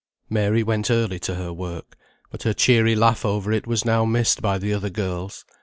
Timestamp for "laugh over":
2.95-3.51